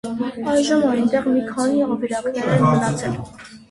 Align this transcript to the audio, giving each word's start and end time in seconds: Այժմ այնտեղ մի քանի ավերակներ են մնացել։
Այժմ 0.53 0.85
այնտեղ 0.93 1.29
մի 1.35 1.45
քանի 1.53 1.87
ավերակներ 1.91 2.53
են 2.59 2.69
մնացել։ 2.69 3.27